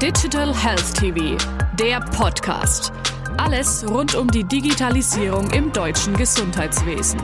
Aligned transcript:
Digital 0.00 0.54
Health 0.54 0.94
TV, 0.94 1.36
der 1.78 2.00
Podcast. 2.00 2.90
Alles 3.36 3.84
rund 3.86 4.14
um 4.14 4.30
die 4.30 4.44
Digitalisierung 4.44 5.50
im 5.50 5.70
deutschen 5.74 6.16
Gesundheitswesen. 6.16 7.20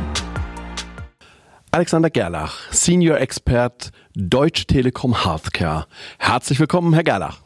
Alexander 1.71 2.11
Gerlach, 2.11 2.71
Senior 2.71 3.17
Expert 3.17 3.93
Deutsche 4.15 4.67
Telekom 4.67 5.25
Healthcare. 5.25 5.87
Herzlich 6.19 6.61
willkommen, 6.61 6.93
Herr 6.93 7.03
Gerlach. 7.03 7.39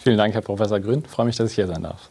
Vielen 0.00 0.18
Dank, 0.18 0.34
Herr 0.34 0.42
Professor 0.42 0.80
Grün. 0.80 1.04
Ich 1.04 1.10
freue 1.12 1.26
mich, 1.26 1.36
dass 1.36 1.50
ich 1.50 1.54
hier 1.54 1.68
sein 1.68 1.84
darf. 1.84 2.10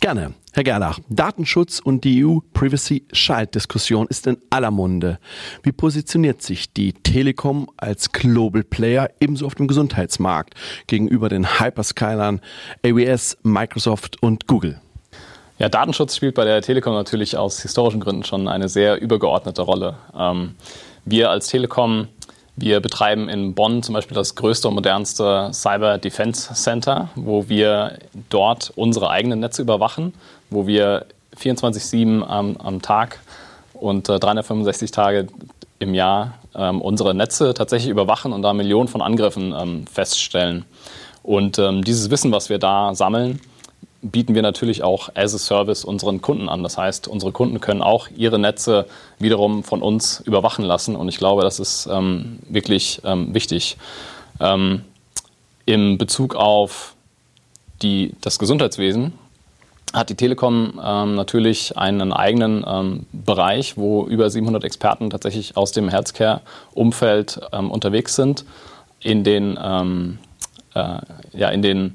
Gerne. 0.00 0.34
Herr 0.52 0.64
Gerlach, 0.64 1.00
Datenschutz 1.08 1.80
und 1.80 2.04
die 2.04 2.24
EU-Privacy-Shield-Diskussion 2.24 4.06
ist 4.08 4.26
in 4.26 4.38
aller 4.50 4.70
Munde. 4.70 5.18
Wie 5.62 5.72
positioniert 5.72 6.42
sich 6.42 6.72
die 6.72 6.92
Telekom 6.92 7.68
als 7.76 8.12
Global 8.12 8.62
Player 8.62 9.10
ebenso 9.20 9.46
auf 9.46 9.54
dem 9.54 9.68
Gesundheitsmarkt 9.68 10.54
gegenüber 10.86 11.28
den 11.28 11.60
Hyperskylern 11.60 12.40
AWS, 12.84 13.36
Microsoft 13.42 14.22
und 14.22 14.46
Google? 14.46 14.80
Ja, 15.58 15.68
Datenschutz 15.70 16.16
spielt 16.16 16.34
bei 16.34 16.44
der 16.44 16.60
Telekom 16.60 16.94
natürlich 16.94 17.36
aus 17.36 17.60
historischen 17.62 18.00
Gründen 18.00 18.24
schon 18.24 18.48
eine 18.48 18.68
sehr 18.68 19.00
übergeordnete 19.00 19.62
Rolle. 19.62 19.96
Ähm, 20.14 20.54
wir 21.06 21.30
als 21.30 21.48
Telekom 21.48 22.08
wir 22.56 22.80
betreiben 22.80 23.28
in 23.28 23.54
Bonn 23.54 23.82
zum 23.82 23.94
Beispiel 23.94 24.14
das 24.14 24.34
größte 24.34 24.68
und 24.68 24.74
modernste 24.74 25.50
Cyber 25.52 25.98
Defense 25.98 26.54
Center, 26.54 27.10
wo 27.14 27.48
wir 27.48 27.98
dort 28.30 28.72
unsere 28.76 29.10
eigenen 29.10 29.40
Netze 29.40 29.62
überwachen, 29.62 30.14
wo 30.48 30.66
wir 30.66 31.04
24-7 31.38 32.22
am, 32.26 32.56
am, 32.56 32.80
Tag 32.80 33.20
und 33.74 34.08
äh, 34.08 34.18
365 34.18 34.90
Tage 34.90 35.26
im 35.78 35.92
Jahr 35.92 36.38
ähm, 36.54 36.80
unsere 36.80 37.14
Netze 37.14 37.52
tatsächlich 37.52 37.90
überwachen 37.90 38.32
und 38.32 38.40
da 38.40 38.54
Millionen 38.54 38.88
von 38.88 39.02
Angriffen 39.02 39.54
ähm, 39.56 39.86
feststellen. 39.86 40.64
Und 41.22 41.58
ähm, 41.58 41.84
dieses 41.84 42.08
Wissen, 42.10 42.32
was 42.32 42.48
wir 42.48 42.58
da 42.58 42.94
sammeln, 42.94 43.40
bieten 44.10 44.34
wir 44.34 44.42
natürlich 44.42 44.82
auch 44.82 45.10
as 45.14 45.34
a 45.34 45.38
Service 45.38 45.84
unseren 45.84 46.20
Kunden 46.20 46.48
an. 46.48 46.62
Das 46.62 46.78
heißt, 46.78 47.08
unsere 47.08 47.32
Kunden 47.32 47.60
können 47.60 47.82
auch 47.82 48.08
ihre 48.16 48.38
Netze 48.38 48.86
wiederum 49.18 49.64
von 49.64 49.82
uns 49.82 50.20
überwachen 50.20 50.64
lassen. 50.64 50.96
Und 50.96 51.08
ich 51.08 51.18
glaube, 51.18 51.42
das 51.42 51.60
ist 51.60 51.88
ähm, 51.90 52.38
wirklich 52.48 53.00
ähm, 53.04 53.34
wichtig. 53.34 53.76
Ähm, 54.40 54.82
Im 55.64 55.98
Bezug 55.98 56.34
auf 56.34 56.94
die, 57.82 58.14
das 58.20 58.38
Gesundheitswesen 58.38 59.12
hat 59.92 60.10
die 60.10 60.14
Telekom 60.14 60.80
ähm, 60.82 61.14
natürlich 61.14 61.76
einen 61.78 62.12
eigenen 62.12 62.64
ähm, 62.66 63.06
Bereich, 63.12 63.76
wo 63.76 64.06
über 64.06 64.28
700 64.28 64.64
Experten 64.64 65.10
tatsächlich 65.10 65.56
aus 65.56 65.72
dem 65.72 65.88
Healthcare-Umfeld 65.88 67.40
ähm, 67.52 67.70
unterwegs 67.70 68.16
sind. 68.16 68.44
In 69.00 69.24
den, 69.24 69.56
äh, 69.56 70.80
ja, 71.32 71.48
in 71.50 71.62
den 71.62 71.94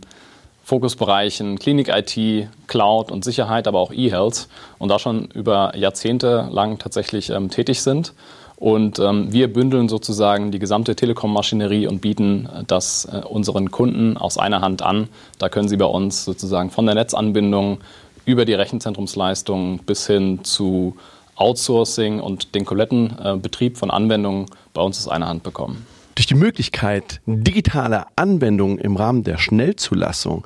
Fokusbereichen 0.71 1.59
Klinik-IT, 1.59 2.47
Cloud 2.67 3.11
und 3.11 3.25
Sicherheit, 3.25 3.67
aber 3.67 3.77
auch 3.79 3.91
E-Health 3.91 4.47
und 4.79 4.87
da 4.87 4.99
schon 4.99 5.25
über 5.33 5.75
Jahrzehnte 5.75 6.47
lang 6.49 6.79
tatsächlich 6.79 7.29
ähm, 7.29 7.49
tätig 7.49 7.81
sind. 7.81 8.13
Und 8.55 8.97
ähm, 8.99 9.33
wir 9.33 9.51
bündeln 9.51 9.89
sozusagen 9.89 10.49
die 10.49 10.59
gesamte 10.59 10.95
Telekom-Maschinerie 10.95 11.87
und 11.87 11.99
bieten 11.99 12.47
das 12.67 13.03
äh, 13.03 13.17
unseren 13.17 13.69
Kunden 13.69 14.15
aus 14.15 14.37
einer 14.37 14.61
Hand 14.61 14.81
an. 14.81 15.09
Da 15.39 15.49
können 15.49 15.67
sie 15.67 15.75
bei 15.75 15.83
uns 15.83 16.23
sozusagen 16.23 16.69
von 16.69 16.85
der 16.85 16.95
Netzanbindung 16.95 17.79
über 18.23 18.45
die 18.45 18.53
Rechenzentrumsleistung 18.53 19.79
bis 19.79 20.07
hin 20.07 20.45
zu 20.45 20.95
Outsourcing 21.35 22.21
und 22.21 22.55
den 22.55 22.63
kompletten 22.63 23.17
äh, 23.21 23.35
Betrieb 23.35 23.77
von 23.77 23.91
Anwendungen 23.91 24.45
bei 24.73 24.81
uns 24.81 24.99
aus 24.99 25.09
einer 25.09 25.27
Hand 25.27 25.43
bekommen. 25.43 25.85
Durch 26.15 26.27
die 26.27 26.35
Möglichkeit, 26.35 27.21
digitale 27.25 28.05
Anwendungen 28.15 28.77
im 28.77 28.95
Rahmen 28.95 29.23
der 29.23 29.37
Schnellzulassung 29.37 30.45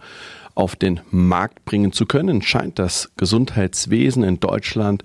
auf 0.53 0.75
den 0.75 1.01
Markt 1.11 1.65
bringen 1.65 1.91
zu 1.91 2.05
können, 2.05 2.41
scheint 2.41 2.79
das 2.79 3.11
Gesundheitswesen 3.17 4.23
in 4.23 4.39
Deutschland 4.39 5.03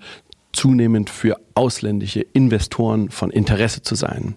zunehmend 0.53 1.09
für 1.09 1.37
ausländische 1.55 2.21
Investoren 2.21 3.09
von 3.09 3.31
Interesse 3.31 3.81
zu 3.81 3.95
sein. 3.95 4.35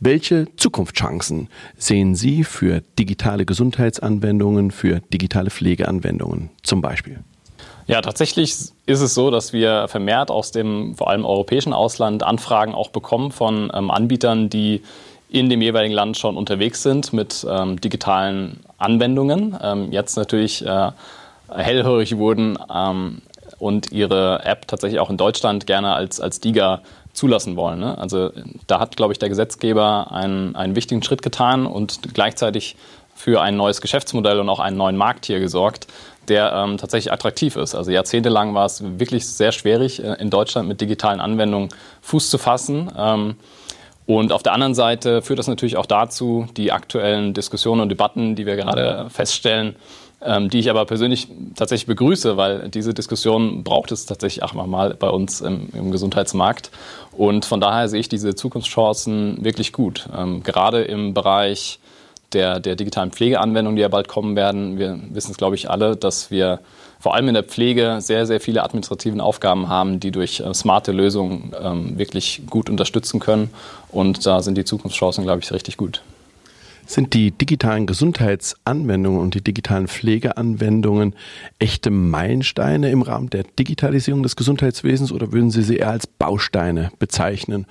Welche 0.00 0.46
Zukunftschancen 0.56 1.48
sehen 1.76 2.14
Sie 2.14 2.44
für 2.44 2.82
digitale 2.98 3.44
Gesundheitsanwendungen, 3.44 4.70
für 4.70 5.00
digitale 5.12 5.50
Pflegeanwendungen 5.50 6.50
zum 6.62 6.80
Beispiel? 6.80 7.20
Ja, 7.88 8.00
tatsächlich 8.02 8.54
ist 8.86 9.00
es 9.00 9.14
so, 9.14 9.30
dass 9.30 9.52
wir 9.52 9.88
vermehrt 9.88 10.30
aus 10.30 10.52
dem 10.52 10.94
vor 10.94 11.08
allem 11.08 11.24
europäischen 11.24 11.72
Ausland 11.72 12.22
Anfragen 12.22 12.74
auch 12.74 12.90
bekommen 12.90 13.32
von 13.32 13.72
ähm, 13.74 13.90
Anbietern, 13.90 14.50
die 14.50 14.82
in 15.28 15.50
dem 15.50 15.60
jeweiligen 15.60 15.94
Land 15.94 16.16
schon 16.16 16.36
unterwegs 16.36 16.82
sind 16.82 17.12
mit 17.12 17.46
ähm, 17.48 17.80
digitalen 17.80 18.60
Anwendungen. 18.78 19.56
Ähm, 19.62 19.92
jetzt 19.92 20.16
natürlich 20.16 20.64
äh, 20.64 20.90
hellhörig 21.48 22.16
wurden 22.16 22.58
ähm, 22.72 23.22
und 23.58 23.92
ihre 23.92 24.44
App 24.44 24.66
tatsächlich 24.68 25.00
auch 25.00 25.10
in 25.10 25.16
Deutschland 25.16 25.66
gerne 25.66 25.92
als, 25.92 26.20
als 26.20 26.40
DIGA 26.40 26.80
zulassen 27.12 27.56
wollen. 27.56 27.80
Ne? 27.80 27.98
Also 27.98 28.30
da 28.66 28.80
hat, 28.80 28.96
glaube 28.96 29.12
ich, 29.12 29.18
der 29.18 29.28
Gesetzgeber 29.28 30.12
einen, 30.12 30.54
einen 30.56 30.76
wichtigen 30.76 31.02
Schritt 31.02 31.22
getan 31.22 31.66
und 31.66 32.14
gleichzeitig 32.14 32.76
für 33.14 33.42
ein 33.42 33.56
neues 33.56 33.80
Geschäftsmodell 33.80 34.38
und 34.38 34.48
auch 34.48 34.60
einen 34.60 34.76
neuen 34.76 34.96
Markt 34.96 35.26
hier 35.26 35.40
gesorgt, 35.40 35.88
der 36.28 36.52
ähm, 36.52 36.78
tatsächlich 36.78 37.12
attraktiv 37.12 37.56
ist. 37.56 37.74
Also 37.74 37.90
jahrzehntelang 37.90 38.54
war 38.54 38.66
es 38.66 38.82
wirklich 38.98 39.26
sehr 39.26 39.50
schwierig, 39.50 40.02
äh, 40.02 40.14
in 40.20 40.30
Deutschland 40.30 40.68
mit 40.68 40.80
digitalen 40.80 41.20
Anwendungen 41.20 41.70
Fuß 42.02 42.30
zu 42.30 42.38
fassen. 42.38 42.90
Ähm, 42.96 43.34
und 44.08 44.32
auf 44.32 44.42
der 44.42 44.54
anderen 44.54 44.74
Seite 44.74 45.20
führt 45.20 45.38
das 45.38 45.48
natürlich 45.48 45.76
auch 45.76 45.84
dazu, 45.84 46.46
die 46.56 46.72
aktuellen 46.72 47.34
Diskussionen 47.34 47.82
und 47.82 47.90
Debatten, 47.90 48.36
die 48.36 48.46
wir 48.46 48.56
gerade 48.56 49.10
feststellen, 49.10 49.76
ähm, 50.22 50.48
die 50.48 50.60
ich 50.60 50.70
aber 50.70 50.86
persönlich 50.86 51.28
tatsächlich 51.54 51.88
begrüße, 51.88 52.38
weil 52.38 52.70
diese 52.70 52.94
Diskussion 52.94 53.64
braucht 53.64 53.92
es 53.92 54.06
tatsächlich 54.06 54.42
auch 54.42 54.54
mal 54.54 54.94
bei 54.94 55.10
uns 55.10 55.42
im, 55.42 55.68
im 55.74 55.90
Gesundheitsmarkt. 55.90 56.70
Und 57.18 57.44
von 57.44 57.60
daher 57.60 57.86
sehe 57.90 58.00
ich 58.00 58.08
diese 58.08 58.34
Zukunftschancen 58.34 59.44
wirklich 59.44 59.74
gut. 59.74 60.08
Ähm, 60.16 60.42
gerade 60.42 60.84
im 60.84 61.12
Bereich 61.12 61.78
der, 62.32 62.60
der 62.60 62.76
digitalen 62.76 63.10
Pflegeanwendungen, 63.10 63.76
die 63.76 63.82
ja 63.82 63.88
bald 63.88 64.08
kommen 64.08 64.36
werden. 64.36 64.78
Wir 64.78 64.98
wissen 65.10 65.30
es, 65.30 65.36
glaube 65.36 65.56
ich, 65.56 65.70
alle, 65.70 65.96
dass 65.96 66.30
wir 66.30 66.60
vor 67.00 67.14
allem 67.14 67.28
in 67.28 67.34
der 67.34 67.44
Pflege 67.44 67.98
sehr, 68.00 68.26
sehr 68.26 68.40
viele 68.40 68.62
administrative 68.62 69.22
Aufgaben 69.22 69.68
haben, 69.68 70.00
die 70.00 70.10
durch 70.10 70.40
äh, 70.40 70.52
smarte 70.52 70.92
Lösungen 70.92 71.52
ähm, 71.60 71.98
wirklich 71.98 72.42
gut 72.50 72.68
unterstützen 72.68 73.20
können. 73.20 73.50
Und 73.90 74.26
da 74.26 74.42
sind 74.42 74.58
die 74.58 74.64
Zukunftschancen, 74.64 75.24
glaube 75.24 75.40
ich, 75.42 75.52
richtig 75.52 75.76
gut. 75.76 76.02
Sind 76.86 77.12
die 77.12 77.32
digitalen 77.32 77.86
Gesundheitsanwendungen 77.86 79.20
und 79.20 79.34
die 79.34 79.44
digitalen 79.44 79.88
Pflegeanwendungen 79.88 81.14
echte 81.58 81.90
Meilensteine 81.90 82.90
im 82.90 83.02
Rahmen 83.02 83.28
der 83.28 83.44
Digitalisierung 83.58 84.22
des 84.22 84.36
Gesundheitswesens 84.36 85.12
oder 85.12 85.30
würden 85.30 85.50
Sie 85.50 85.62
sie 85.62 85.76
eher 85.76 85.90
als 85.90 86.06
Bausteine 86.06 86.90
bezeichnen? 86.98 87.66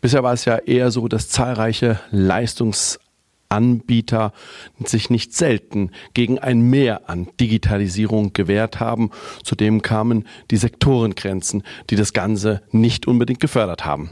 Bisher 0.00 0.22
war 0.22 0.34
es 0.34 0.44
ja 0.44 0.56
eher 0.56 0.92
so, 0.92 1.08
dass 1.08 1.28
zahlreiche 1.28 1.98
Leistungs 2.12 3.00
Anbieter 3.50 4.32
sich 4.84 5.10
nicht 5.10 5.34
selten 5.34 5.90
gegen 6.14 6.38
ein 6.38 6.62
Mehr 6.62 7.08
an 7.08 7.28
Digitalisierung 7.38 8.32
gewehrt 8.32 8.80
haben. 8.80 9.10
Zudem 9.44 9.82
kamen 9.82 10.26
die 10.50 10.56
Sektorengrenzen, 10.56 11.62
die 11.90 11.96
das 11.96 12.12
Ganze 12.12 12.62
nicht 12.70 13.06
unbedingt 13.06 13.40
gefördert 13.40 13.84
haben. 13.84 14.10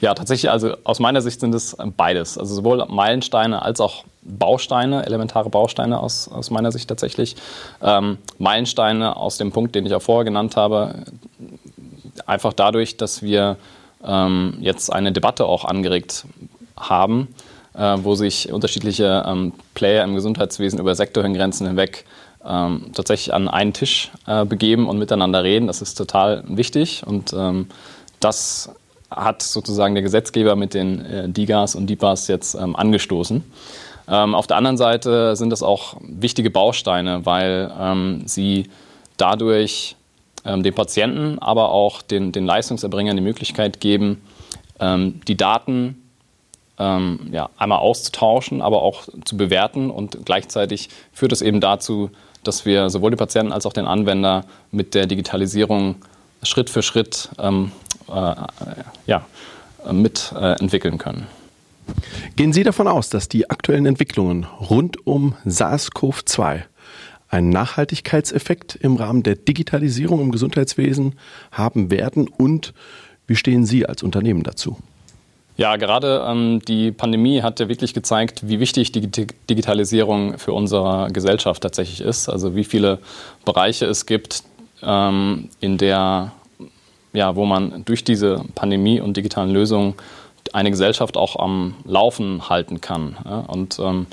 Ja, 0.00 0.14
tatsächlich, 0.14 0.50
also 0.50 0.76
aus 0.84 1.00
meiner 1.00 1.22
Sicht 1.22 1.40
sind 1.40 1.54
es 1.54 1.76
beides. 1.96 2.38
Also 2.38 2.54
sowohl 2.54 2.84
Meilensteine 2.86 3.62
als 3.62 3.80
auch 3.80 4.04
Bausteine, 4.22 5.04
elementare 5.06 5.50
Bausteine 5.50 6.00
aus, 6.00 6.28
aus 6.28 6.50
meiner 6.50 6.72
Sicht 6.72 6.88
tatsächlich. 6.88 7.36
Ähm, 7.82 8.18
Meilensteine 8.38 9.16
aus 9.16 9.36
dem 9.36 9.52
Punkt, 9.52 9.74
den 9.74 9.86
ich 9.86 9.94
auch 9.94 10.02
vorher 10.02 10.24
genannt 10.24 10.56
habe, 10.56 11.04
einfach 12.26 12.52
dadurch, 12.52 12.96
dass 12.96 13.22
wir 13.22 13.56
ähm, 14.04 14.58
jetzt 14.60 14.92
eine 14.92 15.12
Debatte 15.12 15.46
auch 15.46 15.64
angeregt 15.64 16.26
haben, 16.76 17.28
äh, 17.76 17.98
wo 18.02 18.14
sich 18.14 18.52
unterschiedliche 18.52 19.24
ähm, 19.26 19.52
Player 19.74 20.04
im 20.04 20.14
Gesundheitswesen 20.14 20.78
über 20.78 20.94
Sektorgrenzen 20.94 21.66
hinweg 21.66 22.04
ähm, 22.46 22.90
tatsächlich 22.94 23.34
an 23.34 23.48
einen 23.48 23.72
Tisch 23.72 24.10
äh, 24.26 24.44
begeben 24.44 24.88
und 24.88 24.98
miteinander 24.98 25.42
reden. 25.42 25.66
Das 25.66 25.82
ist 25.82 25.94
total 25.94 26.44
wichtig 26.46 27.02
und 27.06 27.32
ähm, 27.32 27.66
das 28.20 28.70
hat 29.10 29.42
sozusagen 29.42 29.94
der 29.94 30.02
Gesetzgeber 30.02 30.56
mit 30.56 30.74
den 30.74 31.04
äh, 31.04 31.28
DIGAs 31.28 31.74
und 31.74 31.88
DIPAs 31.88 32.28
jetzt 32.28 32.54
ähm, 32.54 32.76
angestoßen. 32.76 33.42
Ähm, 34.06 34.34
auf 34.34 34.46
der 34.46 34.56
anderen 34.56 34.76
Seite 34.76 35.34
sind 35.36 35.50
das 35.50 35.62
auch 35.62 35.96
wichtige 36.00 36.50
Bausteine, 36.50 37.24
weil 37.24 37.72
ähm, 37.78 38.22
sie 38.26 38.68
dadurch 39.16 39.96
den 40.46 40.74
Patienten, 40.74 41.38
aber 41.38 41.70
auch 41.70 42.02
den, 42.02 42.30
den 42.30 42.44
Leistungserbringern 42.44 43.16
die 43.16 43.22
Möglichkeit 43.22 43.80
geben, 43.80 44.20
die 44.78 45.36
Daten 45.38 46.03
ähm, 46.78 47.28
ja, 47.32 47.50
einmal 47.56 47.78
auszutauschen, 47.78 48.62
aber 48.62 48.82
auch 48.82 49.08
zu 49.24 49.36
bewerten. 49.36 49.90
Und 49.90 50.18
gleichzeitig 50.24 50.88
führt 51.12 51.32
es 51.32 51.42
eben 51.42 51.60
dazu, 51.60 52.10
dass 52.42 52.66
wir 52.66 52.90
sowohl 52.90 53.10
die 53.10 53.16
Patienten 53.16 53.52
als 53.52 53.66
auch 53.66 53.72
den 53.72 53.86
Anwender 53.86 54.44
mit 54.70 54.94
der 54.94 55.06
Digitalisierung 55.06 55.96
Schritt 56.42 56.68
für 56.70 56.82
Schritt 56.82 57.30
ähm, 57.38 57.72
äh, 58.08 58.34
ja, 59.06 59.24
mitentwickeln 59.90 60.94
äh, 60.94 60.98
können. 60.98 61.26
Gehen 62.36 62.52
Sie 62.52 62.62
davon 62.62 62.88
aus, 62.88 63.10
dass 63.10 63.28
die 63.28 63.50
aktuellen 63.50 63.86
Entwicklungen 63.86 64.44
rund 64.44 65.06
um 65.06 65.34
SARS-CoV-2 65.46 66.62
einen 67.28 67.50
Nachhaltigkeitseffekt 67.50 68.76
im 68.76 68.96
Rahmen 68.96 69.22
der 69.22 69.34
Digitalisierung 69.36 70.20
im 70.20 70.30
Gesundheitswesen 70.30 71.14
haben 71.50 71.90
werden 71.90 72.28
und 72.28 72.72
wie 73.26 73.36
stehen 73.36 73.66
Sie 73.66 73.86
als 73.86 74.02
Unternehmen 74.02 74.42
dazu? 74.42 74.78
Ja, 75.56 75.76
gerade 75.76 76.24
ähm, 76.26 76.60
die 76.66 76.90
Pandemie 76.90 77.42
hat 77.42 77.60
ja 77.60 77.68
wirklich 77.68 77.94
gezeigt, 77.94 78.48
wie 78.48 78.58
wichtig 78.58 78.90
die 78.90 79.08
Digitalisierung 79.08 80.36
für 80.38 80.52
unsere 80.52 81.08
Gesellschaft 81.12 81.62
tatsächlich 81.62 82.00
ist. 82.00 82.28
Also 82.28 82.56
wie 82.56 82.64
viele 82.64 82.98
Bereiche 83.44 83.86
es 83.86 84.06
gibt, 84.06 84.42
ähm, 84.82 85.48
in 85.60 85.78
der, 85.78 86.32
ja, 87.12 87.36
wo 87.36 87.44
man 87.44 87.84
durch 87.84 88.02
diese 88.02 88.44
Pandemie 88.56 89.00
und 89.00 89.16
digitalen 89.16 89.50
Lösungen 89.50 89.94
eine 90.52 90.70
Gesellschaft 90.70 91.16
auch 91.16 91.36
am 91.36 91.76
Laufen 91.84 92.48
halten 92.48 92.80
kann. 92.80 93.16
Ja? 93.24 93.38
Und 93.40 93.78
ähm, 93.78 94.06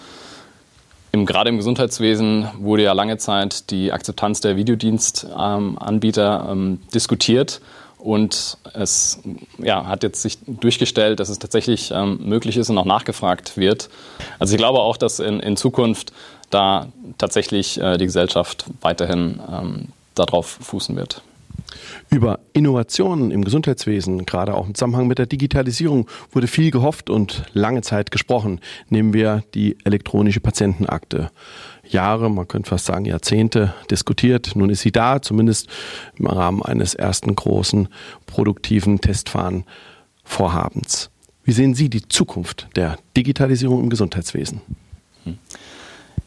im, 1.11 1.25
gerade 1.25 1.49
im 1.49 1.57
Gesundheitswesen 1.57 2.47
wurde 2.59 2.83
ja 2.83 2.93
lange 2.93 3.17
Zeit 3.17 3.71
die 3.71 3.91
Akzeptanz 3.91 4.41
der 4.41 4.55
Videodienstanbieter 4.55 6.47
ähm, 6.51 6.79
diskutiert. 6.93 7.61
Und 8.01 8.57
es 8.73 9.19
ja, 9.59 9.85
hat 9.85 10.03
jetzt 10.03 10.21
sich 10.21 10.39
durchgestellt, 10.47 11.19
dass 11.19 11.29
es 11.29 11.39
tatsächlich 11.39 11.91
ähm, 11.91 12.19
möglich 12.23 12.57
ist 12.57 12.69
und 12.69 12.77
auch 12.77 12.85
nachgefragt 12.85 13.57
wird. 13.57 13.89
Also 14.39 14.53
ich 14.53 14.57
glaube 14.57 14.79
auch, 14.79 14.97
dass 14.97 15.19
in, 15.19 15.39
in 15.39 15.55
Zukunft 15.55 16.11
da 16.49 16.87
tatsächlich 17.17 17.79
äh, 17.79 17.97
die 17.97 18.05
Gesellschaft 18.05 18.65
weiterhin 18.81 19.39
ähm, 19.51 19.87
darauf 20.15 20.47
fußen 20.47 20.95
wird. 20.95 21.21
Über 22.09 22.39
Innovationen 22.53 23.31
im 23.31 23.43
Gesundheitswesen, 23.43 24.25
gerade 24.25 24.53
auch 24.53 24.67
im 24.67 24.75
Zusammenhang 24.75 25.07
mit 25.07 25.17
der 25.17 25.25
Digitalisierung, 25.25 26.07
wurde 26.31 26.47
viel 26.47 26.71
gehofft 26.71 27.09
und 27.09 27.43
lange 27.53 27.81
Zeit 27.81 28.11
gesprochen. 28.11 28.59
Nehmen 28.89 29.13
wir 29.13 29.43
die 29.53 29.77
elektronische 29.83 30.39
Patientenakte. 30.39 31.31
Jahre, 31.87 32.29
man 32.29 32.47
könnte 32.47 32.69
fast 32.69 32.85
sagen 32.85 33.05
Jahrzehnte 33.05 33.73
diskutiert. 33.89 34.55
Nun 34.55 34.69
ist 34.69 34.81
sie 34.81 34.91
da, 34.91 35.21
zumindest 35.21 35.67
im 36.17 36.27
Rahmen 36.27 36.63
eines 36.63 36.93
ersten 36.93 37.35
großen 37.35 37.89
produktiven 38.25 39.01
Testfahren-Vorhabens. 39.01 41.09
Wie 41.43 41.51
sehen 41.51 41.73
Sie 41.73 41.89
die 41.89 42.07
Zukunft 42.07 42.67
der 42.75 42.97
Digitalisierung 43.17 43.83
im 43.83 43.89
Gesundheitswesen? 43.89 44.61
Hm. 45.23 45.37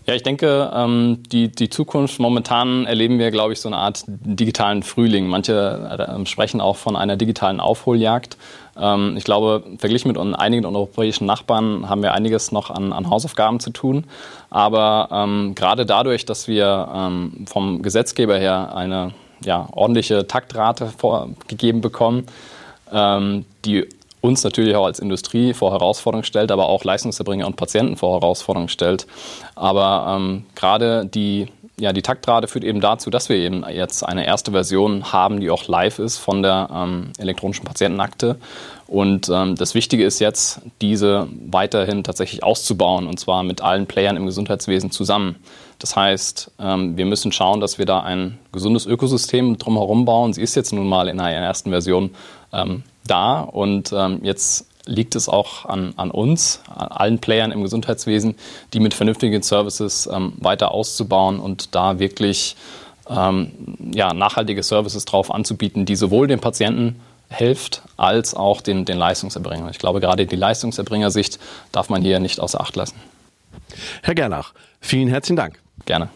Ja, 0.06 0.14
ich 0.14 0.22
denke, 0.22 0.70
ähm, 0.74 1.22
die, 1.32 1.48
die 1.48 1.70
Zukunft, 1.70 2.20
momentan 2.20 2.84
erleben 2.84 3.18
wir, 3.18 3.30
glaube 3.30 3.54
ich, 3.54 3.60
so 3.60 3.70
eine 3.70 3.78
Art 3.78 4.04
digitalen 4.06 4.82
Frühling. 4.82 5.28
Manche 5.28 6.18
äh, 6.20 6.26
sprechen 6.26 6.60
auch 6.60 6.76
von 6.76 6.94
einer 6.94 7.16
digitalen 7.16 7.58
Aufholjagd. 7.58 8.36
Ähm, 8.78 9.14
ich 9.16 9.24
glaube, 9.24 9.64
verglichen 9.78 10.12
mit 10.12 10.18
einigen 10.18 10.66
europäischen 10.66 11.24
Nachbarn 11.24 11.88
haben 11.88 12.02
wir 12.02 12.12
einiges 12.12 12.52
noch 12.52 12.70
an, 12.70 12.92
an 12.92 13.08
Hausaufgaben 13.08 13.60
zu 13.60 13.70
tun. 13.70 14.04
Aber 14.50 15.08
ähm, 15.10 15.54
gerade 15.54 15.86
dadurch, 15.86 16.26
dass 16.26 16.48
wir 16.48 16.86
ähm, 16.94 17.46
vom 17.46 17.80
Gesetzgeber 17.80 18.36
her 18.38 18.76
eine 18.76 19.14
ja, 19.42 19.68
ordentliche 19.72 20.26
Taktrate 20.26 20.86
vorgegeben 20.86 21.80
bekommen, 21.80 22.26
die 23.64 23.88
uns 24.24 24.42
natürlich 24.42 24.74
auch 24.74 24.86
als 24.86 25.00
Industrie 25.00 25.52
vor 25.52 25.72
Herausforderungen 25.72 26.24
stellt, 26.24 26.50
aber 26.50 26.70
auch 26.70 26.82
Leistungserbringer 26.82 27.46
und 27.46 27.56
Patienten 27.56 27.98
vor 27.98 28.18
Herausforderungen 28.18 28.70
stellt. 28.70 29.06
Aber 29.54 30.16
ähm, 30.16 30.46
gerade 30.54 31.04
die, 31.04 31.48
ja, 31.78 31.92
die 31.92 32.00
Taktrate 32.00 32.48
führt 32.48 32.64
eben 32.64 32.80
dazu, 32.80 33.10
dass 33.10 33.28
wir 33.28 33.36
eben 33.36 33.66
jetzt 33.68 34.02
eine 34.02 34.26
erste 34.26 34.52
Version 34.52 35.12
haben, 35.12 35.40
die 35.40 35.50
auch 35.50 35.68
live 35.68 35.98
ist 35.98 36.16
von 36.16 36.42
der 36.42 36.70
ähm, 36.72 37.12
elektronischen 37.18 37.66
Patientenakte. 37.66 38.36
Und 38.86 39.28
ähm, 39.28 39.56
das 39.56 39.74
Wichtige 39.74 40.06
ist 40.06 40.20
jetzt, 40.20 40.62
diese 40.80 41.28
weiterhin 41.50 42.02
tatsächlich 42.02 42.42
auszubauen 42.42 43.06
und 43.06 43.20
zwar 43.20 43.42
mit 43.42 43.60
allen 43.60 43.86
Playern 43.86 44.16
im 44.16 44.24
Gesundheitswesen 44.24 44.90
zusammen. 44.90 45.36
Das 45.78 45.96
heißt, 45.96 46.50
ähm, 46.60 46.96
wir 46.96 47.04
müssen 47.04 47.30
schauen, 47.30 47.60
dass 47.60 47.76
wir 47.76 47.84
da 47.84 48.00
ein 48.00 48.38
gesundes 48.52 48.86
Ökosystem 48.86 49.58
drumherum 49.58 50.06
bauen. 50.06 50.32
Sie 50.32 50.40
ist 50.40 50.54
jetzt 50.54 50.72
nun 50.72 50.88
mal 50.88 51.08
in 51.08 51.20
einer 51.20 51.44
ersten 51.44 51.68
Version 51.68 52.10
ähm, 52.54 52.82
da 53.06 53.40
und 53.40 53.92
ähm, 53.92 54.20
jetzt 54.22 54.66
liegt 54.86 55.14
es 55.14 55.28
auch 55.28 55.64
an, 55.64 55.94
an, 55.96 56.10
uns, 56.10 56.60
an 56.68 56.88
allen 56.88 57.18
Playern 57.18 57.52
im 57.52 57.62
Gesundheitswesen, 57.62 58.34
die 58.72 58.80
mit 58.80 58.94
vernünftigen 58.94 59.42
Services 59.42 60.08
ähm, 60.12 60.34
weiter 60.36 60.72
auszubauen 60.72 61.40
und 61.40 61.74
da 61.74 61.98
wirklich 61.98 62.56
ähm, 63.08 63.52
ja, 63.94 64.12
nachhaltige 64.12 64.62
Services 64.62 65.04
drauf 65.04 65.32
anzubieten, 65.32 65.86
die 65.86 65.96
sowohl 65.96 66.26
den 66.26 66.40
Patienten 66.40 67.00
hilft, 67.30 67.82
als 67.96 68.34
auch 68.34 68.60
den, 68.60 68.84
den 68.84 68.98
Leistungserbringern. 68.98 69.70
Ich 69.70 69.78
glaube, 69.78 70.00
gerade 70.00 70.26
die 70.26 70.36
Leistungserbringersicht 70.36 71.38
darf 71.72 71.88
man 71.88 72.02
hier 72.02 72.20
nicht 72.20 72.40
außer 72.40 72.60
Acht 72.60 72.76
lassen. 72.76 72.96
Herr 74.02 74.14
Gerlach, 74.14 74.52
vielen 74.80 75.08
herzlichen 75.08 75.36
Dank. 75.36 75.58
Gerne. 75.86 76.10